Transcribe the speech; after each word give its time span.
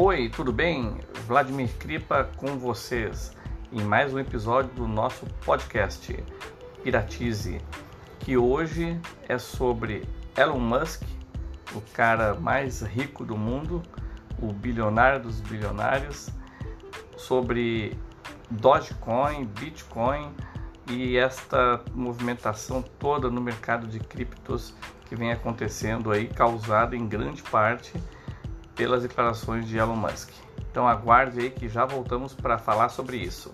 Oi, 0.00 0.28
tudo 0.28 0.52
bem? 0.52 0.96
Vladimir 1.26 1.76
Kripa 1.76 2.30
com 2.36 2.56
vocês 2.56 3.32
em 3.72 3.82
mais 3.82 4.14
um 4.14 4.20
episódio 4.20 4.70
do 4.70 4.86
nosso 4.86 5.26
podcast 5.44 6.24
Piratize, 6.84 7.60
que 8.20 8.36
hoje 8.36 8.96
é 9.28 9.38
sobre 9.38 10.08
Elon 10.36 10.60
Musk, 10.60 11.02
o 11.74 11.80
cara 11.80 12.36
mais 12.36 12.80
rico 12.80 13.24
do 13.24 13.36
mundo, 13.36 13.82
o 14.40 14.52
bilionário 14.52 15.20
dos 15.20 15.40
bilionários, 15.40 16.30
sobre 17.16 17.98
Dogecoin, 18.52 19.46
Bitcoin 19.46 20.32
e 20.88 21.16
esta 21.16 21.82
movimentação 21.92 22.82
toda 23.00 23.28
no 23.28 23.40
mercado 23.40 23.88
de 23.88 23.98
criptos 23.98 24.72
que 25.06 25.16
vem 25.16 25.32
acontecendo 25.32 26.12
aí, 26.12 26.28
causada 26.28 26.94
em 26.94 27.08
grande 27.08 27.42
parte 27.42 27.92
pelas 28.78 29.02
declarações 29.02 29.66
de 29.66 29.76
Elon 29.76 29.96
Musk. 29.96 30.30
Então 30.70 30.86
aguarde 30.86 31.40
aí 31.40 31.50
que 31.50 31.68
já 31.68 31.84
voltamos 31.84 32.32
para 32.32 32.56
falar 32.58 32.90
sobre 32.90 33.16
isso. 33.16 33.50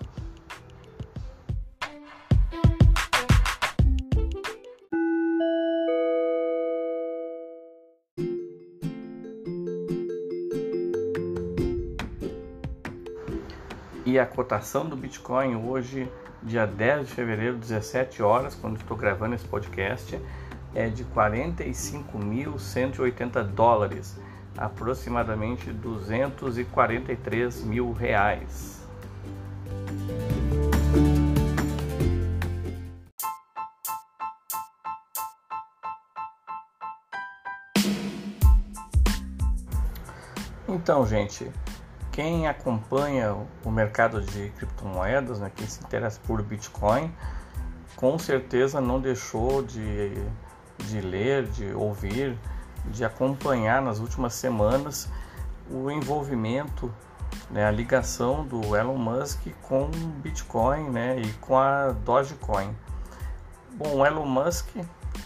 E 14.05 14.19
a 14.19 14.27
cotação 14.27 14.87
do 14.87 14.95
Bitcoin 14.95 15.55
hoje, 15.55 16.07
dia 16.43 16.67
10 16.67 17.07
de 17.07 17.13
fevereiro, 17.15 17.57
17 17.57 18.21
horas, 18.21 18.53
quando 18.53 18.77
estou 18.77 18.95
gravando 18.95 19.33
esse 19.33 19.47
podcast, 19.47 20.21
é 20.75 20.87
de 20.87 21.03
45.180 21.03 23.43
dólares 23.43 24.23
aproximadamente 24.57 25.71
243 25.71 27.63
mil 27.63 27.91
reais. 27.91 28.75
Então, 40.67 41.05
gente, 41.05 41.51
quem 42.11 42.47
acompanha 42.47 43.35
o 43.63 43.71
mercado 43.71 44.21
de 44.21 44.49
criptomoedas, 44.57 45.39
né, 45.39 45.51
quem 45.55 45.65
se 45.65 45.83
interessa 45.83 46.19
por 46.25 46.41
Bitcoin, 46.43 47.11
com 47.95 48.19
certeza 48.19 48.79
não 48.79 48.99
deixou 48.99 49.63
de, 49.63 50.13
de 50.87 51.01
ler, 51.01 51.47
de 51.47 51.73
ouvir 51.73 52.37
de 52.91 53.03
acompanhar 53.03 53.81
nas 53.81 53.99
últimas 53.99 54.33
semanas 54.33 55.09
o 55.69 55.89
envolvimento, 55.89 56.93
né, 57.49 57.65
a 57.65 57.71
ligação 57.71 58.45
do 58.45 58.75
Elon 58.75 58.97
Musk 58.97 59.47
com 59.61 59.89
Bitcoin 60.21 60.89
né, 60.89 61.19
e 61.19 61.33
com 61.33 61.57
a 61.57 61.91
Dogecoin. 61.91 62.75
Bom, 63.73 64.05
Elon 64.05 64.25
Musk, 64.25 64.69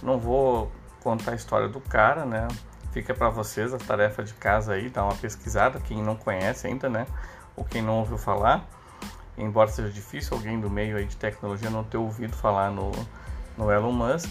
não 0.02 0.18
vou 0.18 0.72
contar 1.04 1.32
a 1.32 1.36
história 1.36 1.68
do 1.68 1.80
cara, 1.80 2.26
né? 2.26 2.48
Fica 2.92 3.14
para 3.14 3.30
vocês 3.30 3.73
a 3.73 3.78
tarefa 3.78 4.23
de 4.23 4.34
casa 4.34 4.73
aí, 4.73 4.90
dar 4.90 5.04
uma 5.04 5.16
pesquisada, 5.16 5.80
quem 5.80 6.02
não 6.02 6.16
conhece 6.16 6.66
ainda, 6.66 6.90
né? 6.90 7.06
Ou 7.56 7.64
quem 7.64 7.82
não 7.82 8.00
ouviu 8.00 8.18
falar. 8.18 8.68
Embora 9.38 9.70
seja 9.70 9.90
difícil 9.90 10.36
alguém 10.36 10.60
do 10.60 10.70
meio 10.70 10.98
aí 10.98 11.06
de 11.06 11.16
tecnologia 11.16 11.70
não 11.70 11.84
ter 11.84 11.98
ouvido 11.98 12.36
falar 12.36 12.72
no, 12.72 12.92
no 13.58 13.72
Elon 13.72 13.92
Musk. 13.92 14.30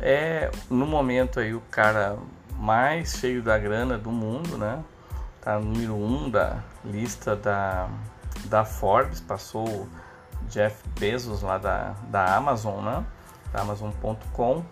É, 0.00 0.50
no 0.70 0.86
momento 0.86 1.40
aí 1.40 1.54
o 1.54 1.60
cara 1.70 2.18
mais 2.58 3.16
cheio 3.16 3.42
da 3.42 3.56
grana 3.56 3.96
do 3.96 4.10
mundo, 4.10 4.58
né? 4.58 4.82
Tá 5.40 5.58
número 5.58 5.94
um 5.94 6.28
da 6.28 6.58
lista 6.84 7.36
da, 7.36 7.88
da 8.46 8.64
Forbes, 8.64 9.20
passou 9.20 9.88
Jeff 10.48 10.82
Bezos 10.98 11.42
lá 11.42 11.56
da, 11.56 11.94
da 12.08 12.36
Amazon, 12.36 12.84
né? 12.84 13.06
Da 13.52 13.62
Amazon.com. 13.62 14.64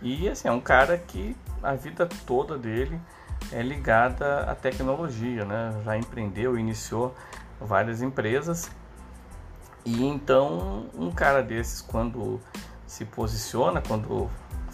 E 0.00 0.28
assim, 0.28 0.48
é 0.48 0.52
um 0.52 0.60
cara 0.60 0.96
que 0.96 1.36
a 1.62 1.74
vida 1.74 2.08
toda 2.26 2.56
dele 2.56 2.98
é 3.52 3.62
ligada 3.62 4.40
à 4.50 4.54
tecnologia, 4.54 5.44
né? 5.44 5.78
Já 5.84 5.96
empreendeu, 5.98 6.58
iniciou 6.58 7.14
várias 7.60 8.00
empresas. 8.00 8.70
E 9.84 10.04
então, 10.04 10.86
um 10.94 11.10
cara 11.10 11.42
desses, 11.42 11.82
quando 11.82 12.40
se 12.86 13.04
posiciona, 13.04 13.82
quando 13.86 14.30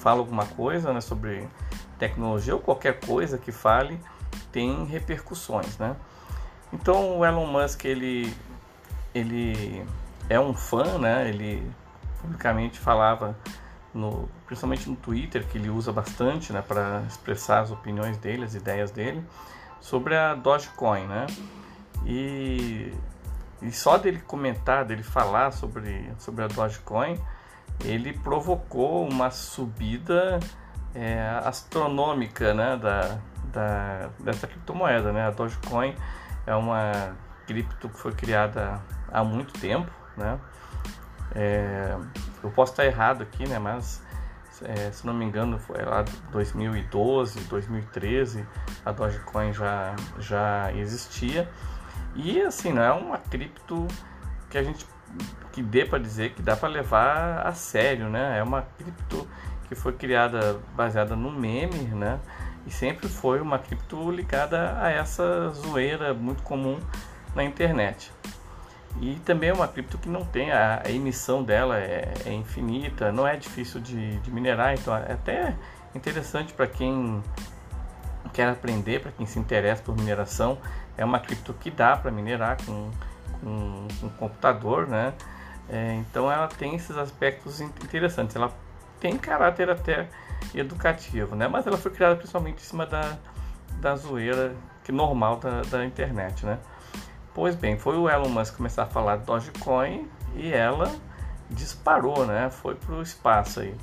fala 0.06 0.20
alguma 0.20 0.46
coisa 0.46 0.92
né, 0.92 1.00
sobre 1.00 1.48
tecnologia 1.98 2.54
ou 2.54 2.60
qualquer 2.60 3.00
coisa 3.00 3.36
que 3.36 3.50
fale 3.50 3.98
tem 4.52 4.84
repercussões, 4.84 5.78
né? 5.78 5.96
Então 6.72 7.18
o 7.18 7.24
Elon 7.24 7.46
Musk 7.46 7.84
ele 7.86 8.32
ele 9.12 9.84
é 10.30 10.38
um 10.38 10.54
fã, 10.54 10.96
né? 10.96 11.28
Ele 11.28 11.68
publicamente 12.22 12.78
falava 12.78 13.36
no, 13.92 14.28
principalmente 14.46 14.88
no 14.88 14.94
Twitter 14.94 15.44
que 15.48 15.58
ele 15.58 15.70
usa 15.70 15.90
bastante, 15.90 16.52
né, 16.52 16.62
para 16.62 17.02
expressar 17.08 17.62
as 17.62 17.72
opiniões 17.72 18.16
dele, 18.16 18.44
as 18.44 18.54
ideias 18.54 18.92
dele 18.92 19.24
sobre 19.80 20.16
a 20.16 20.36
Dogecoin, 20.36 21.04
né? 21.08 21.26
E, 22.04 22.94
e 23.60 23.72
só 23.72 23.98
dele 23.98 24.20
comentar, 24.20 24.84
dele 24.84 25.02
falar 25.02 25.50
sobre 25.50 26.12
sobre 26.16 26.44
a 26.44 26.46
Dogecoin, 26.46 27.18
ele 27.84 28.12
provocou 28.12 29.08
uma 29.08 29.30
subida 29.30 30.40
é, 30.94 31.20
astronômica 31.44 32.54
né, 32.54 32.76
da, 32.76 33.18
da, 33.52 34.10
dessa 34.18 34.46
criptomoeda. 34.46 35.12
Né? 35.12 35.26
A 35.26 35.30
Dogecoin 35.30 35.94
é 36.46 36.54
uma 36.54 37.16
cripto 37.46 37.88
que 37.88 37.98
foi 37.98 38.12
criada 38.12 38.80
há 39.12 39.22
muito 39.22 39.52
tempo. 39.60 39.90
Né? 40.16 40.38
É, 41.34 41.96
eu 42.42 42.50
posso 42.50 42.72
estar 42.72 42.86
errado 42.86 43.22
aqui, 43.22 43.46
né, 43.46 43.58
mas 43.58 44.02
é, 44.62 44.90
se 44.90 45.06
não 45.06 45.12
me 45.12 45.24
engano 45.24 45.58
foi 45.58 45.84
lá 45.84 46.02
2012, 46.32 47.40
2013 47.40 48.46
a 48.84 48.92
Dogecoin 48.92 49.52
já, 49.52 49.94
já 50.18 50.72
existia. 50.72 51.50
E 52.14 52.40
assim, 52.40 52.72
não 52.72 52.82
é 52.82 52.92
uma 52.92 53.18
cripto 53.18 53.86
que 54.48 54.56
a 54.56 54.62
gente 54.62 54.86
que 55.52 55.62
dê 55.62 55.84
para 55.84 55.98
dizer 55.98 56.34
que 56.34 56.42
dá 56.42 56.56
para 56.56 56.68
levar 56.68 57.46
a 57.46 57.52
sério, 57.52 58.08
né? 58.08 58.38
É 58.38 58.42
uma 58.42 58.62
cripto 58.62 59.26
que 59.68 59.74
foi 59.74 59.92
criada 59.92 60.60
baseada 60.74 61.16
no 61.16 61.30
meme, 61.30 61.78
né? 61.94 62.20
E 62.66 62.70
sempre 62.70 63.08
foi 63.08 63.40
uma 63.40 63.58
cripto 63.58 64.10
ligada 64.10 64.76
a 64.80 64.90
essa 64.90 65.50
zoeira 65.50 66.12
muito 66.12 66.42
comum 66.42 66.78
na 67.34 67.44
internet. 67.44 68.12
E 69.00 69.14
também 69.24 69.50
é 69.50 69.52
uma 69.52 69.68
cripto 69.68 69.98
que 69.98 70.08
não 70.08 70.24
tem, 70.24 70.50
a, 70.50 70.82
a 70.84 70.90
emissão 70.90 71.42
dela 71.42 71.78
é, 71.78 72.12
é, 72.24 72.32
infinita, 72.32 73.12
não 73.12 73.26
é 73.26 73.36
difícil 73.36 73.80
de, 73.80 74.18
de 74.18 74.30
minerar, 74.30 74.74
então 74.74 74.96
é 74.96 75.12
até 75.12 75.54
interessante 75.94 76.54
para 76.54 76.66
quem 76.66 77.22
quer 78.32 78.48
aprender, 78.48 79.00
para 79.00 79.12
quem 79.12 79.26
se 79.26 79.38
interessa 79.38 79.82
por 79.82 79.96
mineração. 79.96 80.58
É 80.96 81.04
uma 81.04 81.20
cripto 81.20 81.52
que 81.54 81.70
dá 81.70 81.96
para 81.96 82.10
minerar 82.10 82.56
com, 82.64 82.90
com 83.42 84.08
computador, 84.18 84.86
né? 84.86 85.12
É, 85.68 85.94
então 85.94 86.30
ela 86.30 86.48
tem 86.48 86.74
esses 86.74 86.96
aspectos 86.96 87.60
interessantes. 87.60 88.36
Ela 88.36 88.52
tem 89.00 89.16
caráter 89.16 89.70
até 89.70 90.08
educativo, 90.54 91.34
né? 91.34 91.48
Mas 91.48 91.66
ela 91.66 91.76
foi 91.76 91.90
criada 91.90 92.16
principalmente 92.16 92.62
em 92.62 92.66
cima 92.66 92.86
da, 92.86 93.16
da 93.80 93.96
zoeira 93.96 94.54
que 94.84 94.92
normal 94.92 95.36
da, 95.36 95.62
da 95.62 95.84
internet, 95.84 96.46
né? 96.46 96.58
Pois 97.34 97.54
bem, 97.54 97.78
foi 97.78 97.96
o 97.98 98.08
Elon 98.08 98.28
Musk 98.28 98.56
começar 98.56 98.84
a 98.84 98.86
falar 98.86 99.16
Dogecoin 99.16 100.08
e 100.34 100.52
ela 100.52 100.94
disparou, 101.50 102.24
né? 102.26 102.48
Foi 102.50 102.74
pro 102.74 103.02
espaço 103.02 103.60
aí. 103.60 103.74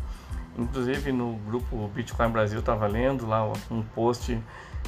Inclusive 0.58 1.12
no 1.12 1.36
grupo 1.38 1.88
Bitcoin 1.90 2.30
Brasil 2.30 2.60
estava 2.60 2.88
lendo 2.88 3.28
lá 3.28 3.52
um 3.70 3.84
post 3.84 4.42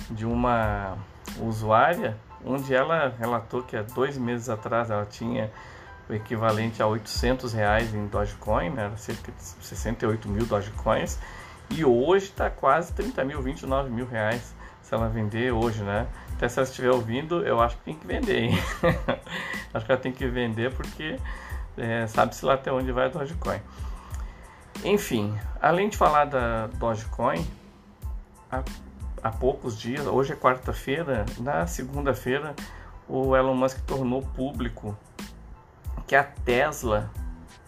de 0.09 0.25
uma 0.25 0.97
usuária 1.39 2.17
onde 2.45 2.73
ela 2.73 3.13
relatou 3.17 3.63
que 3.63 3.75
há 3.75 3.81
dois 3.81 4.17
meses 4.17 4.49
atrás 4.49 4.89
ela 4.89 5.05
tinha 5.05 5.51
o 6.09 6.13
equivalente 6.13 6.81
a 6.81 6.87
800 6.87 7.53
reais 7.53 7.93
em 7.93 8.05
Dogecoin, 8.07 8.69
né? 8.69 8.85
Era 8.85 8.97
cerca 8.97 9.31
de 9.31 9.43
68 9.43 10.29
mil 10.29 10.45
Dogecoins. 10.45 11.19
E 11.69 11.83
hoje 11.83 12.25
está 12.25 12.49
quase 12.49 12.93
30 12.93 13.23
mil, 13.25 13.41
29 13.41 13.89
mil 13.89 14.05
reais 14.05 14.53
se 14.83 14.93
ela 14.93 15.09
vender 15.09 15.51
hoje, 15.51 15.81
né? 15.81 16.07
Até 16.35 16.47
se 16.47 16.59
ela 16.59 16.67
estiver 16.67 16.91
ouvindo, 16.91 17.43
eu 17.43 17.59
acho 17.59 17.75
que 17.77 17.83
tem 17.83 17.95
que 17.95 18.05
vender, 18.05 18.43
hein? 18.43 18.51
acho 19.73 19.85
que 19.85 19.91
ela 19.91 20.01
tem 20.01 20.11
que 20.11 20.27
vender 20.27 20.71
porque 20.75 21.17
é, 21.75 22.05
sabe-se 22.05 22.45
lá 22.45 22.53
até 22.53 22.71
onde 22.71 22.91
vai 22.91 23.05
a 23.05 23.09
Dogecoin. 23.09 23.59
Enfim, 24.83 25.35
além 25.59 25.89
de 25.89 25.97
falar 25.97 26.25
da 26.25 26.67
Dogecoin, 26.67 27.43
há, 28.51 28.63
há 29.25 29.31
poucos 29.31 29.75
dias, 29.75 30.05
hoje 30.05 30.33
é 30.33 30.35
quarta-feira, 30.35 31.25
na 31.39 31.65
segunda-feira, 31.65 32.55
o 33.09 33.35
Elon 33.35 33.55
Musk 33.55 33.79
tornou 33.79 34.21
público 34.21 34.95
que 36.05 36.15
a 36.15 36.23
Tesla, 36.23 37.09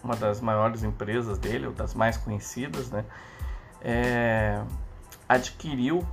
uma 0.00 0.14
das 0.14 0.40
maiores 0.40 0.84
empresas 0.84 1.36
dele, 1.36 1.66
ou 1.66 1.72
das 1.72 1.94
mais 1.94 2.16
conhecidas, 2.16 2.90
né, 2.90 3.04
é, 3.82 4.62
adquiriu 5.28 6.06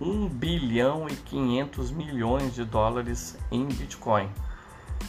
1 0.00 0.28
bilhão 0.28 1.06
e 1.06 1.16
500 1.16 1.90
milhões 1.90 2.54
de 2.54 2.64
dólares 2.64 3.36
em 3.50 3.66
Bitcoin. 3.66 4.30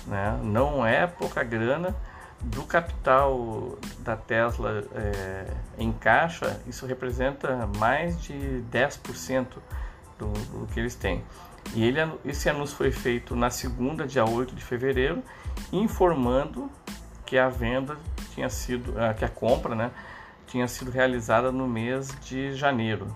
Né? 0.06 0.42
Não 0.44 0.86
é 0.86 1.07
pouca 1.07 1.42
grana. 1.42 1.95
Do 2.44 2.63
capital 2.63 3.78
da 4.00 4.18
Tesla 4.18 4.84
é, 4.94 5.45
em 5.78 5.92
caixa, 5.92 6.60
isso 6.68 6.86
representa 6.86 7.68
mais 7.78 8.22
de 8.22 8.63
10% 8.72 9.48
do, 10.19 10.28
do 10.28 10.68
que 10.68 10.80
eles 10.80 10.95
têm. 10.95 11.24
E 11.74 11.84
ele, 11.84 12.00
esse 12.25 12.50
anúncio 12.50 12.75
foi 12.75 12.92
feito 12.92 13.36
na 13.36 13.50
segunda, 13.50 14.06
dia 14.06 14.25
8 14.25 14.54
de 14.54 14.63
fevereiro, 14.63 15.24
informando 15.72 16.69
que 17.25 17.38
a 17.38 17.48
venda 17.50 17.98
tinha 18.34 18.50
sido, 18.50 18.94
ah, 19.00 19.13
que 19.13 19.24
a 19.24 19.30
compra, 19.30 19.74
né, 19.74 19.92
tinha 20.45 20.68
sido 20.68 20.92
realizada 20.92 21.51
no 21.51 21.68
mês 21.68 22.16
de 22.22 22.54
janeiro. 22.54 23.07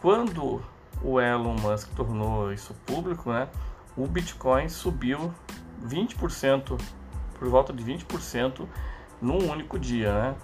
Quando 0.00 0.62
o 1.02 1.20
Elon 1.20 1.54
Musk 1.54 1.90
tornou 1.94 2.52
isso 2.52 2.74
público, 2.86 3.30
né, 3.30 3.48
o 3.96 4.06
Bitcoin 4.06 4.68
subiu 4.68 5.32
20%, 5.86 6.80
por 7.40 7.48
volta 7.48 7.72
de 7.72 7.82
20% 7.82 8.68
num 9.20 9.50
único 9.50 9.80
dia, 9.80 10.12
né, 10.12 10.34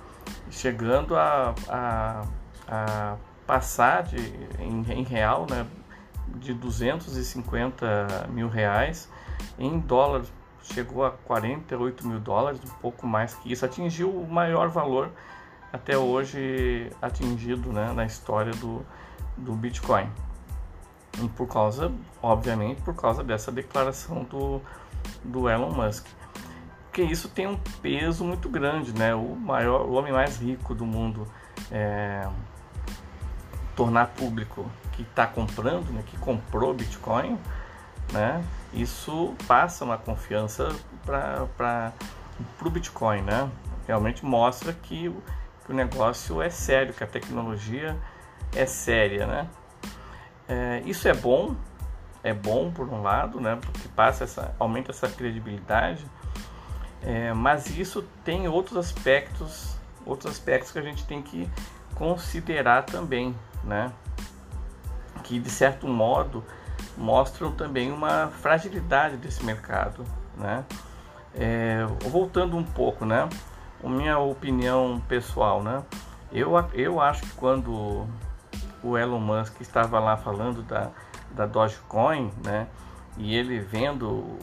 chegando 0.50 1.16
a, 1.16 1.54
a, 1.68 2.26
a 2.66 3.16
passar 3.46 4.02
de, 4.02 4.18
em, 4.58 4.84
em 4.90 5.04
real, 5.04 5.46
né, 5.48 5.64
de 6.36 6.52
250 6.52 8.26
mil 8.32 8.48
reais 8.48 9.08
em 9.56 9.78
dólares 9.78 10.32
chegou 10.72 11.04
a 11.04 11.10
48 11.10 12.06
mil 12.06 12.20
dólares, 12.20 12.60
um 12.64 12.80
pouco 12.80 13.06
mais 13.06 13.34
que 13.34 13.52
isso, 13.52 13.64
atingiu 13.64 14.10
o 14.10 14.28
maior 14.28 14.68
valor 14.68 15.10
até 15.72 15.96
hoje 15.96 16.90
atingido 17.00 17.72
né, 17.72 17.92
na 17.92 18.04
história 18.04 18.52
do, 18.52 18.84
do 19.36 19.52
Bitcoin. 19.52 20.08
E 21.22 21.28
por 21.30 21.46
causa, 21.46 21.92
obviamente, 22.22 22.82
por 22.82 22.94
causa 22.94 23.22
dessa 23.22 23.50
declaração 23.50 24.24
do, 24.24 24.60
do 25.24 25.48
Elon 25.48 25.70
Musk. 25.70 26.06
Porque 26.96 27.12
isso 27.12 27.28
tem 27.28 27.46
um 27.46 27.58
peso 27.82 28.24
muito 28.24 28.48
grande, 28.48 28.90
né? 28.94 29.14
O 29.14 29.36
maior, 29.36 29.82
o 29.82 29.92
homem 29.92 30.14
mais 30.14 30.38
rico 30.38 30.74
do 30.74 30.86
mundo 30.86 31.30
é, 31.70 32.26
tornar 33.76 34.06
público 34.06 34.64
que 34.92 35.02
está 35.02 35.26
comprando, 35.26 35.92
né, 35.92 36.02
que 36.06 36.16
comprou 36.16 36.72
Bitcoin, 36.72 37.38
né? 38.10 38.42
Isso 38.72 39.34
passa 39.46 39.84
uma 39.84 39.98
confiança 39.98 40.74
para 41.04 41.92
o 42.64 42.70
Bitcoin, 42.70 43.20
né? 43.20 43.50
Realmente 43.86 44.24
mostra 44.24 44.72
que, 44.72 45.14
que, 45.66 45.72
o 45.72 45.74
negócio 45.74 46.40
é 46.40 46.48
sério, 46.48 46.94
que 46.94 47.04
a 47.04 47.06
tecnologia 47.06 47.94
é 48.54 48.64
séria, 48.64 49.26
né? 49.26 49.50
É, 50.48 50.82
isso 50.86 51.06
é 51.06 51.12
bom, 51.12 51.54
é 52.22 52.32
bom 52.32 52.72
por 52.72 52.88
um 52.88 53.02
lado, 53.02 53.38
né? 53.38 53.58
Porque 53.60 53.86
passa 53.88 54.24
essa, 54.24 54.54
aumenta 54.58 54.92
essa 54.92 55.06
credibilidade, 55.10 56.06
é, 57.02 57.32
mas 57.32 57.76
isso 57.76 58.04
tem 58.24 58.48
outros 58.48 58.76
aspectos, 58.76 59.76
outros 60.04 60.32
aspectos 60.32 60.72
que 60.72 60.78
a 60.78 60.82
gente 60.82 61.04
tem 61.04 61.22
que 61.22 61.48
considerar 61.94 62.84
também, 62.84 63.34
né? 63.64 63.92
Que 65.22 65.38
de 65.38 65.50
certo 65.50 65.86
modo 65.86 66.44
mostram 66.96 67.52
também 67.52 67.92
uma 67.92 68.28
fragilidade 68.28 69.16
desse 69.16 69.44
mercado, 69.44 70.04
né? 70.36 70.64
É, 71.34 71.84
voltando 72.08 72.56
um 72.56 72.64
pouco, 72.64 73.04
né? 73.04 73.28
A 73.82 73.88
minha 73.88 74.18
opinião 74.18 75.00
pessoal, 75.08 75.62
né? 75.62 75.82
Eu, 76.32 76.52
eu 76.72 77.00
acho 77.00 77.22
que 77.22 77.32
quando 77.32 78.06
o 78.82 78.96
Elon 78.96 79.20
Musk 79.20 79.60
estava 79.60 79.98
lá 79.98 80.16
falando 80.16 80.62
da, 80.62 80.90
da 81.30 81.46
Dogecoin, 81.46 82.30
né? 82.44 82.66
E 83.18 83.34
ele 83.34 83.58
vendo 83.58 84.08
o, 84.08 84.38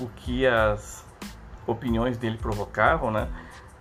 o, 0.00 0.04
o 0.04 0.08
que 0.16 0.46
as 0.46 1.04
opiniões 1.66 2.16
dele 2.16 2.38
provocavam, 2.38 3.10
né? 3.10 3.28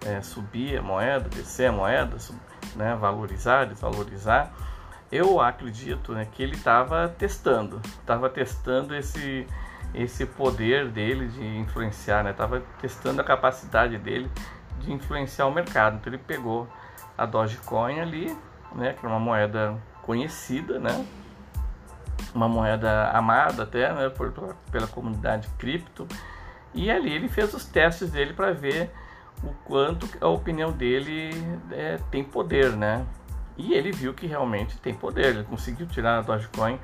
É, 0.05 0.19
subir 0.21 0.79
a 0.79 0.81
moeda, 0.81 1.29
descer 1.29 1.69
a 1.69 1.71
moeda, 1.71 2.17
sub, 2.17 2.39
né? 2.75 2.95
valorizar, 2.95 3.65
desvalorizar 3.65 4.51
eu 5.11 5.41
acredito 5.41 6.13
né, 6.13 6.25
que 6.31 6.41
ele 6.41 6.55
estava 6.55 7.09
testando, 7.09 7.81
estava 7.83 8.29
testando 8.29 8.95
esse, 8.95 9.45
esse 9.93 10.25
poder 10.25 10.87
dele 10.87 11.27
de 11.27 11.45
influenciar, 11.57 12.25
estava 12.25 12.59
né, 12.59 12.65
testando 12.79 13.19
a 13.19 13.23
capacidade 13.23 13.97
dele 13.97 14.31
de 14.79 14.91
influenciar 14.91 15.47
o 15.47 15.51
mercado. 15.51 15.97
Então 15.97 16.13
ele 16.13 16.21
pegou 16.25 16.67
a 17.17 17.25
Dogecoin 17.25 17.99
ali, 17.99 18.35
né, 18.73 18.93
que 18.93 19.05
é 19.05 19.09
uma 19.09 19.19
moeda 19.19 19.75
conhecida, 20.01 20.79
né, 20.79 21.05
uma 22.33 22.47
moeda 22.47 23.11
amada 23.11 23.63
até 23.63 23.91
né, 23.93 24.07
por, 24.07 24.31
pela 24.71 24.87
comunidade 24.87 25.49
cripto, 25.59 26.07
e 26.73 26.89
ali 26.89 27.11
ele 27.11 27.27
fez 27.27 27.53
os 27.53 27.65
testes 27.65 28.11
dele 28.11 28.33
para 28.33 28.53
ver 28.53 28.91
o 29.43 29.53
quanto 29.65 30.07
a 30.19 30.27
opinião 30.27 30.71
dele 30.71 31.31
é, 31.71 31.97
tem 32.09 32.23
poder, 32.23 32.75
né? 32.75 33.05
E 33.57 33.73
ele 33.73 33.91
viu 33.91 34.13
que 34.13 34.25
realmente 34.25 34.77
tem 34.77 34.93
poder, 34.93 35.35
ele 35.35 35.43
conseguiu 35.43 35.85
tirar 35.87 36.19
a 36.19 36.21
Dogecoin 36.21 36.79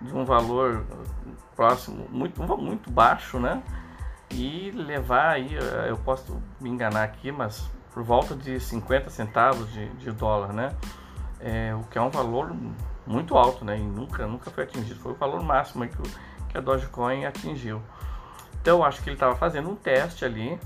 de 0.00 0.14
um 0.14 0.24
valor 0.24 0.84
próximo, 1.54 2.06
muito, 2.10 2.42
muito 2.42 2.90
baixo, 2.90 3.38
né? 3.38 3.62
E 4.30 4.70
levar 4.72 5.30
aí, 5.30 5.56
eh, 5.56 5.86
eu 5.88 5.96
posso 5.96 6.42
me 6.60 6.68
enganar 6.68 7.04
aqui, 7.04 7.32
mas 7.32 7.70
por 7.92 8.02
volta 8.02 8.34
de 8.34 8.60
50 8.60 9.08
centavos 9.08 9.72
de, 9.72 9.88
de 9.94 10.10
dólar, 10.12 10.52
né? 10.52 10.74
É, 11.40 11.74
o 11.74 11.84
que 11.84 11.96
é 11.96 12.00
um 12.00 12.10
valor 12.10 12.54
muito 13.06 13.36
alto, 13.36 13.64
né? 13.64 13.78
E 13.78 13.82
nunca, 13.82 14.26
nunca 14.26 14.50
foi 14.50 14.64
atingido. 14.64 15.00
Foi 15.00 15.12
o 15.12 15.14
valor 15.14 15.42
máximo 15.42 15.86
que, 15.88 15.96
que 16.48 16.58
a 16.58 16.60
Dogecoin 16.60 17.24
atingiu. 17.24 17.80
Então 18.66 18.82
acho 18.82 19.00
que 19.00 19.08
ele 19.08 19.14
estava 19.14 19.36
fazendo 19.36 19.70
um 19.70 19.76
teste 19.76 20.24
ali 20.24 20.58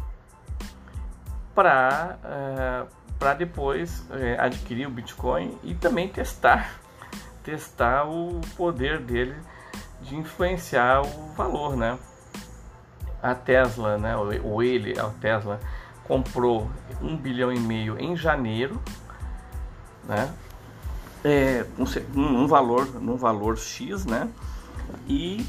para 1.54 2.16
uh, 2.24 2.26
eh, 2.26 2.86
para 3.18 3.34
depois 3.34 4.06
é, 4.12 4.40
adquirir 4.40 4.86
o 4.86 4.90
Bitcoin 4.90 5.54
e 5.62 5.74
também 5.74 6.08
testar 6.08 6.80
testar 7.44 8.08
o 8.08 8.40
poder 8.56 9.00
dele 9.00 9.36
de 10.00 10.16
influenciar 10.16 11.02
o 11.02 11.34
valor, 11.36 11.76
né? 11.76 11.98
A 13.22 13.34
Tesla, 13.34 13.98
né? 13.98 14.16
Ou 14.16 14.62
ele, 14.62 14.98
a 14.98 15.10
Tesla 15.20 15.60
comprou 16.04 16.70
um 17.02 17.14
bilhão 17.14 17.52
e 17.52 17.60
meio 17.60 18.00
em 18.00 18.16
janeiro, 18.16 18.80
né? 20.04 20.32
É, 21.22 21.66
um, 21.78 22.18
um 22.18 22.46
valor, 22.46 22.86
num 22.98 23.18
valor 23.18 23.58
X, 23.58 24.06
né? 24.06 24.26
E 25.06 25.46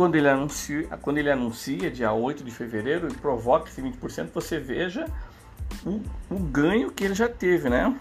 quando 0.00 0.14
ele 0.14 0.30
anuncia, 0.30 0.86
quando 1.02 1.18
ele 1.18 1.30
anuncia 1.30 1.90
dia 1.90 2.10
8 2.10 2.42
de 2.42 2.50
fevereiro 2.50 3.06
e 3.06 3.14
provoca 3.14 3.68
esse 3.68 3.82
20%, 3.82 4.30
você 4.32 4.58
veja 4.58 5.04
o, 5.84 6.00
o 6.30 6.38
ganho 6.38 6.90
que 6.90 7.04
ele 7.04 7.12
já 7.12 7.28
teve, 7.28 7.68
né? 7.68 7.94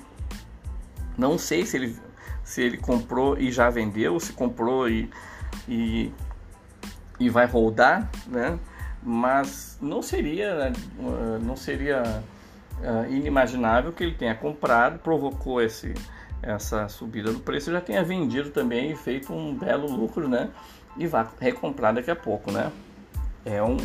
Não 1.17 1.37
sei 1.37 1.65
se 1.65 1.75
ele, 1.75 1.97
se 2.41 2.61
ele 2.61 2.77
comprou 2.77 3.37
e 3.37 3.51
já 3.51 3.69
vendeu, 3.69 4.17
se 4.17 4.31
comprou 4.31 4.87
e, 4.87 5.09
e, 5.67 6.09
e 7.19 7.29
vai 7.29 7.45
rodar, 7.45 8.09
né? 8.27 8.57
Mas 9.03 9.77
não 9.81 10.01
seria, 10.01 10.71
não 11.41 11.57
seria 11.57 12.23
uh, 12.79 13.11
inimaginável 13.11 13.91
que 13.91 14.05
ele 14.05 14.15
tenha 14.15 14.35
comprado, 14.35 14.99
provocou 14.99 15.61
esse, 15.61 15.93
essa 16.41 16.87
subida 16.87 17.33
do 17.33 17.41
preço, 17.41 17.73
já 17.73 17.81
tenha 17.81 18.05
vendido 18.05 18.51
também 18.51 18.89
e 18.89 18.95
feito 18.95 19.33
um 19.33 19.53
belo 19.53 19.91
lucro, 19.91 20.29
né? 20.29 20.49
E 20.99 21.07
vá 21.07 21.27
recomprar 21.39 21.93
daqui 21.93 22.11
a 22.11 22.15
pouco, 22.15 22.51
né? 22.51 22.71
É, 23.45 23.63
um, 23.63 23.77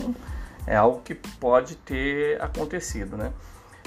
é 0.67 0.75
algo 0.75 1.01
que 1.03 1.15
pode 1.15 1.77
ter 1.77 2.43
acontecido, 2.43 3.17
né? 3.17 3.33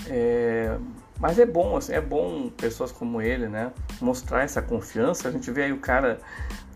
É, 0.08 0.78
mas 1.20 1.38
é 1.38 1.46
bom, 1.46 1.76
assim, 1.76 1.92
é 1.92 2.00
bom 2.00 2.50
pessoas 2.50 2.90
como 2.90 3.22
ele, 3.22 3.50
né? 3.50 3.72
Mostrar 4.00 4.44
essa 4.44 4.62
confiança. 4.62 5.28
A 5.28 5.32
gente 5.32 5.52
vê 5.52 5.66
aí 5.66 5.74
o 5.74 5.80
cara 5.80 6.20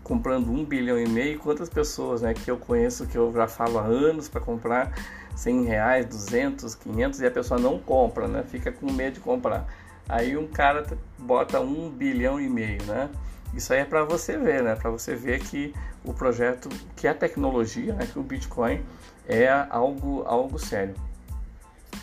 comprando 0.04 0.50
um 0.50 0.62
bilhão 0.62 0.98
e 0.98 1.08
meio. 1.08 1.38
Quantas 1.38 1.70
pessoas, 1.70 2.20
né? 2.20 2.34
Que 2.34 2.50
eu 2.50 2.58
conheço, 2.58 3.06
que 3.06 3.16
eu 3.16 3.32
já 3.32 3.48
falo 3.48 3.78
há 3.78 3.84
anos 3.84 4.28
para 4.28 4.42
comprar 4.42 4.92
100 5.34 5.64
reais, 5.64 6.06
200, 6.06 6.74
500 6.74 7.20
e 7.20 7.26
a 7.26 7.30
pessoa 7.30 7.58
não 7.58 7.78
compra, 7.78 8.28
né? 8.28 8.44
Fica 8.46 8.70
com 8.70 8.92
medo 8.92 9.14
de 9.14 9.20
comprar. 9.20 9.66
Aí 10.06 10.36
um 10.36 10.46
cara 10.46 10.84
bota 11.18 11.60
um 11.60 11.88
bilhão 11.88 12.38
e 12.38 12.48
meio, 12.48 12.82
né? 12.84 13.08
Isso 13.54 13.72
aí 13.72 13.80
é 13.80 13.84
para 13.84 14.04
você 14.04 14.36
ver, 14.36 14.62
né? 14.62 14.74
Para 14.74 14.90
você 14.90 15.14
ver 15.14 15.40
que 15.40 15.74
o 16.04 16.12
projeto, 16.12 16.68
que 16.96 17.06
a 17.06 17.14
tecnologia, 17.14 17.92
né? 17.94 18.08
que 18.10 18.18
o 18.18 18.22
Bitcoin 18.22 18.82
é 19.28 19.48
algo, 19.70 20.22
algo 20.26 20.58
sério. 20.58 20.94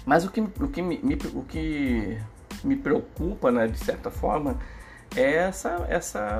Mas 0.06 0.26
o 0.26 0.32
que, 0.32 0.42
o 0.42 0.68
que, 0.68 0.82
me, 0.82 1.00
o 1.34 1.44
que 1.44 2.18
me 2.64 2.76
preocupa, 2.76 3.52
né, 3.52 3.68
de 3.68 3.78
certa 3.78 4.10
forma, 4.10 4.58
é 5.16 5.36
essa, 5.36 5.86
essa 5.90 6.40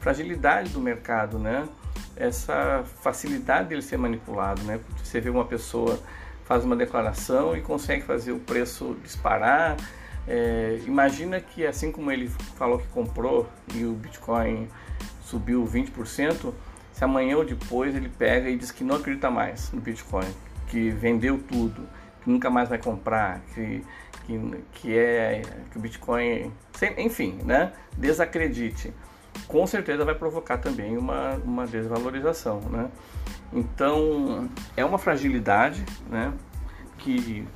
fragilidade 0.00 0.70
do 0.70 0.80
mercado, 0.80 1.38
né? 1.38 1.68
essa 2.16 2.84
facilidade 3.02 3.68
dele 3.68 3.82
ser 3.82 3.96
manipulado. 3.96 4.62
Né? 4.62 4.80
Você 5.02 5.20
vê 5.20 5.30
uma 5.30 5.44
pessoa 5.44 5.98
faz 6.44 6.64
uma 6.64 6.76
declaração 6.76 7.56
e 7.56 7.60
consegue 7.60 8.02
fazer 8.02 8.32
o 8.32 8.38
preço 8.38 8.96
disparar. 9.02 9.76
É, 10.26 10.80
imagina 10.86 11.40
que 11.40 11.66
assim 11.66 11.90
como 11.90 12.10
ele 12.10 12.28
falou 12.56 12.78
que 12.78 12.86
comprou 12.88 13.48
e 13.74 13.84
o 13.84 13.92
Bitcoin 13.92 14.68
subiu 15.24 15.64
20%, 15.64 16.52
se 16.92 17.04
amanhã 17.04 17.36
ou 17.36 17.44
depois 17.44 17.94
ele 17.96 18.08
pega 18.08 18.48
e 18.48 18.56
diz 18.56 18.70
que 18.70 18.84
não 18.84 18.96
acredita 18.96 19.30
mais 19.30 19.72
no 19.72 19.80
Bitcoin, 19.80 20.28
que 20.68 20.90
vendeu 20.90 21.38
tudo, 21.38 21.88
que 22.22 22.30
nunca 22.30 22.50
mais 22.50 22.68
vai 22.68 22.78
comprar, 22.78 23.40
que, 23.54 23.84
que, 24.26 24.64
que 24.72 24.96
é 24.96 25.42
que 25.70 25.78
o 25.78 25.80
Bitcoin, 25.80 26.52
enfim, 26.98 27.38
né? 27.44 27.72
Desacredite. 27.96 28.92
Com 29.48 29.66
certeza 29.66 30.04
vai 30.04 30.14
provocar 30.14 30.58
também 30.58 30.96
uma, 30.96 31.34
uma 31.44 31.66
desvalorização, 31.66 32.60
né? 32.60 32.90
Então 33.52 34.48
é 34.76 34.84
uma 34.84 34.98
fragilidade, 34.98 35.84
né? 36.08 36.32
Que 36.98 37.46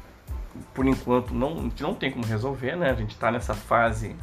por 0.75 0.87
enquanto 0.87 1.35
não, 1.35 1.59
a 1.59 1.63
gente 1.63 1.83
não 1.83 1.95
tem 1.95 2.11
como 2.11 2.25
resolver, 2.25 2.77
né? 2.77 2.91
A 2.91 2.95
gente 2.95 3.13
está 3.13 3.31
nessa 3.31 3.55
fase 3.55 4.17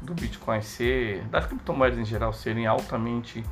do 0.00 0.14
Bitcoin 0.14 0.62
ser, 0.62 1.22
das 1.24 1.46
criptomoedas 1.46 1.98
em 1.98 2.04
geral 2.04 2.32
serem 2.32 2.66
altamente 2.66 3.44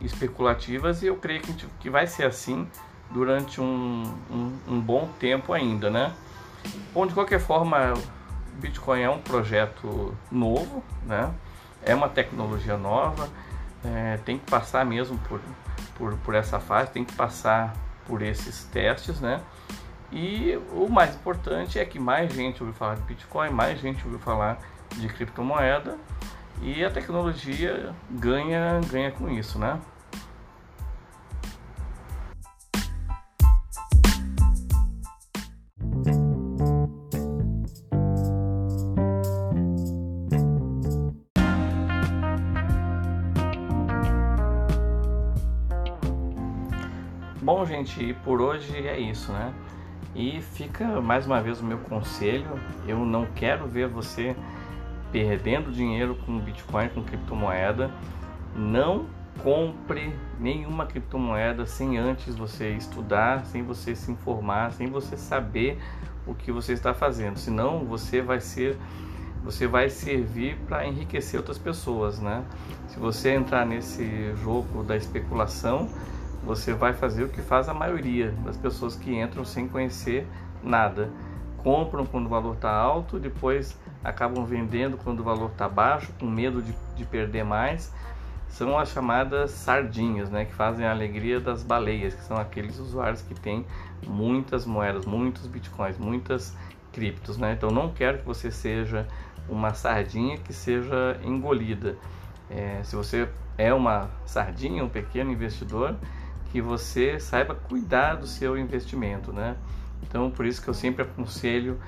especulativas 0.00 1.02
e 1.02 1.06
eu 1.06 1.16
creio 1.16 1.40
que, 1.40 1.48
gente, 1.48 1.66
que 1.80 1.88
vai 1.88 2.06
ser 2.06 2.24
assim 2.24 2.68
durante 3.10 3.60
um, 3.60 4.02
um, 4.30 4.58
um, 4.68 4.80
bom 4.80 5.08
tempo 5.18 5.52
ainda, 5.52 5.90
né? 5.90 6.12
Bom, 6.92 7.06
de 7.06 7.14
qualquer 7.14 7.40
forma, 7.40 7.94
o 7.94 8.60
Bitcoin 8.60 9.00
é 9.00 9.10
um 9.10 9.20
projeto 9.20 10.16
novo, 10.30 10.82
né? 11.06 11.32
É 11.82 11.94
uma 11.94 12.08
tecnologia 12.08 12.76
nova, 12.76 13.28
é, 13.84 14.18
tem 14.24 14.38
que 14.38 14.50
passar 14.50 14.84
mesmo 14.84 15.18
por, 15.28 15.40
por, 15.96 16.16
por 16.18 16.34
essa 16.34 16.58
fase, 16.58 16.90
tem 16.90 17.04
que 17.04 17.14
passar 17.14 17.74
por 18.06 18.22
esses 18.22 18.64
testes, 18.64 19.20
né? 19.20 19.40
E 20.16 20.56
o 20.70 20.88
mais 20.88 21.16
importante 21.16 21.76
é 21.76 21.84
que 21.84 21.98
mais 21.98 22.32
gente 22.32 22.62
ouviu 22.62 22.72
falar 22.72 22.94
de 22.94 23.02
Bitcoin, 23.02 23.50
mais 23.50 23.80
gente 23.80 24.04
ouviu 24.04 24.20
falar 24.20 24.60
de 24.96 25.08
criptomoeda 25.08 25.98
e 26.62 26.84
a 26.84 26.90
tecnologia 26.90 27.92
ganha, 28.12 28.80
ganha 28.88 29.10
com 29.10 29.28
isso, 29.28 29.58
né? 29.58 29.80
Bom, 47.42 47.66
gente, 47.66 48.14
por 48.24 48.40
hoje 48.40 48.86
é 48.86 48.98
isso, 49.00 49.32
né? 49.32 49.52
E 50.14 50.40
fica 50.40 51.00
mais 51.00 51.26
uma 51.26 51.40
vez 51.42 51.60
o 51.60 51.64
meu 51.64 51.78
conselho: 51.78 52.58
eu 52.86 53.04
não 53.04 53.26
quero 53.34 53.66
ver 53.66 53.88
você 53.88 54.36
perdendo 55.10 55.72
dinheiro 55.72 56.16
com 56.24 56.38
Bitcoin, 56.38 56.88
com 56.88 57.02
criptomoeda. 57.02 57.90
Não 58.54 59.06
compre 59.42 60.14
nenhuma 60.38 60.86
criptomoeda 60.86 61.66
sem 61.66 61.98
antes 61.98 62.36
você 62.36 62.70
estudar, 62.70 63.44
sem 63.46 63.62
você 63.62 63.94
se 63.94 64.12
informar, 64.12 64.72
sem 64.72 64.88
você 64.88 65.16
saber 65.16 65.78
o 66.26 66.34
que 66.34 66.52
você 66.52 66.72
está 66.72 66.94
fazendo. 66.94 67.36
Senão 67.38 67.84
você 67.84 68.22
vai 68.22 68.40
ser 68.40 68.78
você 69.44 69.66
vai 69.66 69.90
servir 69.90 70.56
para 70.66 70.86
enriquecer 70.86 71.38
outras 71.38 71.58
pessoas, 71.58 72.18
né? 72.18 72.42
Se 72.88 72.98
você 72.98 73.34
entrar 73.34 73.66
nesse 73.66 74.34
jogo 74.36 74.82
da 74.82 74.96
especulação, 74.96 75.86
você 76.44 76.72
vai 76.72 76.92
fazer 76.92 77.24
o 77.24 77.28
que 77.28 77.40
faz 77.40 77.68
a 77.68 77.74
maioria 77.74 78.30
das 78.44 78.56
pessoas 78.56 78.94
que 78.94 79.14
entram 79.14 79.44
sem 79.44 79.66
conhecer 79.66 80.26
nada. 80.62 81.10
Compram 81.58 82.04
quando 82.04 82.26
o 82.26 82.28
valor 82.28 82.54
está 82.54 82.70
alto, 82.70 83.18
depois 83.18 83.78
acabam 84.02 84.44
vendendo 84.44 84.98
quando 84.98 85.20
o 85.20 85.22
valor 85.22 85.50
está 85.50 85.68
baixo, 85.68 86.12
com 86.20 86.26
medo 86.26 86.60
de, 86.60 86.74
de 86.94 87.04
perder 87.04 87.44
mais. 87.44 87.92
São 88.48 88.78
as 88.78 88.90
chamadas 88.90 89.50
sardinhas, 89.50 90.30
né, 90.30 90.44
que 90.44 90.54
fazem 90.54 90.86
a 90.86 90.90
alegria 90.90 91.40
das 91.40 91.62
baleias, 91.62 92.14
que 92.14 92.22
são 92.22 92.36
aqueles 92.36 92.78
usuários 92.78 93.22
que 93.22 93.34
têm 93.34 93.66
muitas 94.06 94.66
moedas, 94.66 95.06
muitos 95.06 95.46
bitcoins, 95.46 95.98
muitas 95.98 96.54
criptos. 96.92 97.38
Né? 97.38 97.54
Então 97.54 97.70
não 97.70 97.90
quero 97.90 98.18
que 98.18 98.26
você 98.26 98.50
seja 98.50 99.08
uma 99.48 99.72
sardinha 99.72 100.38
que 100.38 100.52
seja 100.52 101.18
engolida. 101.24 101.96
É, 102.50 102.80
se 102.84 102.94
você 102.94 103.28
é 103.56 103.72
uma 103.72 104.10
sardinha, 104.26 104.84
um 104.84 104.88
pequeno 104.88 105.32
investidor, 105.32 105.96
que 106.54 106.60
você 106.60 107.18
saiba 107.18 107.52
cuidar 107.52 108.14
do 108.14 108.28
seu 108.28 108.56
investimento, 108.56 109.32
né? 109.32 109.56
Então, 110.04 110.30
por 110.30 110.46
isso 110.46 110.62
que 110.62 110.68
eu 110.68 110.74
sempre 110.74 111.02
aconselho 111.02 111.80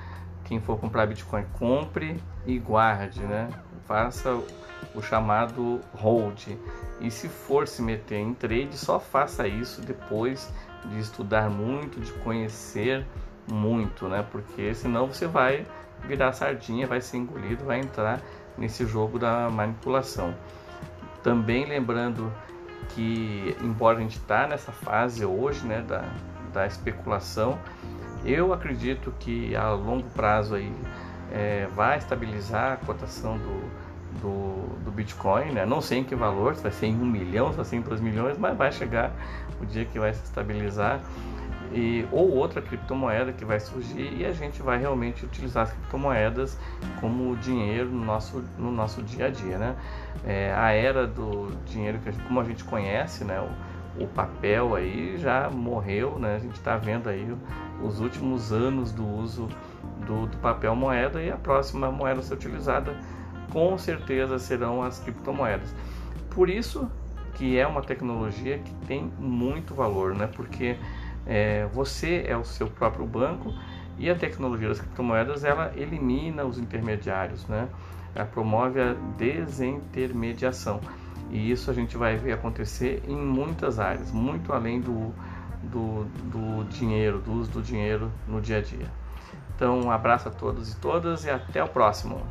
quem 0.43 0.59
for 0.59 0.77
comprar 0.77 1.05
Bitcoin, 1.05 1.45
compre 1.57 2.21
e 2.45 2.59
guarde, 2.59 3.21
né? 3.21 3.47
Faça 3.85 4.37
o 4.93 5.01
chamado 5.01 5.79
hold. 5.93 6.49
E 6.99 7.09
se 7.09 7.29
for 7.29 7.65
se 7.65 7.81
meter 7.81 8.17
em 8.17 8.33
trade, 8.33 8.77
só 8.77 8.99
faça 8.99 9.47
isso 9.47 9.79
depois 9.79 10.53
de 10.83 10.99
estudar 10.99 11.49
muito, 11.49 12.01
de 12.01 12.11
conhecer 12.11 13.05
muito, 13.49 14.09
né? 14.09 14.25
Porque 14.29 14.73
senão 14.73 15.07
você 15.07 15.27
vai 15.27 15.65
virar 16.05 16.33
sardinha, 16.33 16.85
vai 16.85 16.99
ser 16.99 17.15
engolido, 17.15 17.63
vai 17.63 17.79
entrar 17.79 18.21
nesse 18.57 18.85
jogo 18.85 19.17
da 19.17 19.49
manipulação. 19.49 20.35
Também 21.23 21.65
lembrando 21.65 22.29
que, 22.89 23.55
embora 23.61 23.97
a 23.97 24.01
gente 24.01 24.17
está 24.17 24.47
nessa 24.47 24.71
fase 24.71 25.25
hoje 25.25 25.65
né, 25.65 25.81
da, 25.81 26.03
da 26.53 26.65
especulação, 26.65 27.57
eu 28.25 28.53
acredito 28.53 29.13
que 29.19 29.55
a 29.55 29.71
longo 29.71 30.09
prazo 30.09 30.55
aí, 30.55 30.71
é, 31.31 31.67
vai 31.75 31.97
estabilizar 31.97 32.73
a 32.73 32.77
cotação 32.77 33.37
do, 33.37 34.21
do, 34.21 34.83
do, 34.85 34.91
Bitcoin, 34.91 35.51
né? 35.51 35.65
não 35.65 35.81
sei 35.81 35.99
em 35.99 36.03
que 36.03 36.15
valor, 36.15 36.55
se 36.55 36.63
vai 36.63 36.71
ser 36.71 36.87
em 36.87 36.95
um 36.95 37.05
milhão, 37.05 37.51
se 37.51 37.57
vai 37.57 37.65
ser 37.65 37.75
em 37.77 37.81
dois 37.81 38.01
milhões, 38.01 38.37
mas 38.37 38.57
vai 38.57 38.71
chegar 38.71 39.11
o 39.61 39.65
dia 39.65 39.85
que 39.85 39.99
vai 39.99 40.13
se 40.13 40.23
estabilizar 40.23 41.01
e, 41.73 42.05
ou 42.11 42.31
outra 42.35 42.61
criptomoeda 42.61 43.33
que 43.33 43.43
vai 43.43 43.59
surgir 43.59 44.13
e 44.17 44.25
a 44.25 44.31
gente 44.31 44.61
vai 44.61 44.77
realmente 44.77 45.25
utilizar 45.25 45.63
as 45.63 45.71
criptomoedas 45.71 46.57
como 46.99 47.35
dinheiro 47.37 47.89
no 47.89 48.03
nosso, 48.03 48.43
no 48.57 48.71
nosso 48.71 49.01
dia 49.01 49.27
a 49.27 49.29
dia. 49.29 49.57
Né? 49.57 49.75
É, 50.25 50.53
a 50.55 50.71
era 50.71 51.05
do 51.05 51.51
dinheiro, 51.65 51.99
que 51.99 52.11
como 52.23 52.39
a 52.39 52.43
gente 52.43 52.63
conhece, 52.63 53.23
né? 53.23 53.39
o, 53.97 54.03
o 54.03 54.07
papel 54.07 54.75
aí 54.75 55.17
já 55.17 55.49
morreu, 55.49 56.17
né? 56.19 56.35
a 56.35 56.39
gente 56.39 56.55
está 56.55 56.77
vendo 56.77 57.09
aí 57.09 57.35
os 57.81 57.99
últimos 57.99 58.51
anos 58.51 58.91
do 58.91 59.05
uso 59.05 59.47
do, 60.05 60.27
do 60.27 60.37
papel 60.37 60.75
moeda 60.75 61.21
e 61.21 61.31
a 61.31 61.37
próxima 61.37 61.91
moeda 61.91 62.19
a 62.19 62.23
ser 62.23 62.33
utilizada 62.33 62.95
com 63.51 63.77
certeza 63.77 64.39
serão 64.39 64.81
as 64.83 64.99
criptomoedas. 64.99 65.73
Por 66.29 66.49
isso 66.49 66.89
que 67.37 67.57
é 67.57 67.67
uma 67.67 67.81
tecnologia 67.81 68.57
que 68.57 68.73
tem 68.87 69.11
muito 69.19 69.75
valor, 69.75 70.15
né? 70.15 70.27
porque 70.35 70.75
é, 71.27 71.67
você 71.73 72.23
é 72.25 72.35
o 72.37 72.43
seu 72.43 72.67
próprio 72.67 73.05
banco 73.05 73.53
e 73.97 74.09
a 74.09 74.15
tecnologia 74.15 74.67
das 74.69 74.79
criptomoedas 74.79 75.43
ela 75.43 75.71
elimina 75.75 76.45
os 76.45 76.57
intermediários, 76.57 77.45
né? 77.47 77.67
Ela 78.15 78.25
promove 78.25 78.79
a 78.79 78.95
desintermediação 79.17 80.79
e 81.29 81.51
isso 81.51 81.69
a 81.69 81.73
gente 81.73 81.97
vai 81.97 82.15
ver 82.15 82.33
acontecer 82.33 83.03
em 83.07 83.17
muitas 83.17 83.79
áreas, 83.79 84.11
muito 84.11 84.53
além 84.53 84.79
do, 84.79 85.13
do, 85.63 86.05
do 86.05 86.63
dinheiro, 86.69 87.19
do 87.19 87.33
uso 87.33 87.51
do 87.51 87.61
dinheiro 87.61 88.11
no 88.27 88.39
dia 88.39 88.59
a 88.59 88.61
dia. 88.61 88.89
Então, 89.55 89.81
um 89.81 89.91
abraço 89.91 90.29
a 90.29 90.31
todos 90.31 90.71
e 90.71 90.77
todas 90.77 91.25
e 91.25 91.29
até 91.29 91.63
o 91.63 91.67
próximo. 91.67 92.21